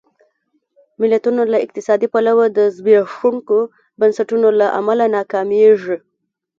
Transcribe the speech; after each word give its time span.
ملتونه 1.01 1.41
له 1.51 1.57
اقتصادي 1.65 2.07
پلوه 2.13 2.45
د 2.57 2.59
زبېښونکو 2.75 3.59
بنسټونو 3.99 4.47
له 4.59 4.67
امله 4.79 5.05
ناکامېږي. 5.17 5.97